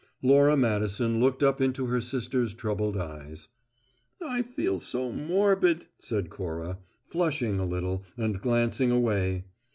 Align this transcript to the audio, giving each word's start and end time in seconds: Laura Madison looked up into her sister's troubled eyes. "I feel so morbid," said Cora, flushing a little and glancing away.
Laura 0.23 0.57
Madison 0.57 1.19
looked 1.19 1.43
up 1.43 1.61
into 1.61 1.85
her 1.85 2.01
sister's 2.01 2.55
troubled 2.55 2.97
eyes. 2.97 3.49
"I 4.19 4.41
feel 4.41 4.79
so 4.79 5.11
morbid," 5.11 5.85
said 5.99 6.31
Cora, 6.31 6.79
flushing 7.05 7.59
a 7.59 7.65
little 7.67 8.03
and 8.17 8.41
glancing 8.41 8.89
away. 8.89 9.43